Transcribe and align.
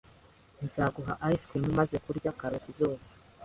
Nzaguha 0.65 1.13
ice 1.31 1.45
cream 1.47 1.65
umaze 1.73 1.95
kurya 2.05 2.35
karoti 2.39 2.71
zose. 2.79 3.09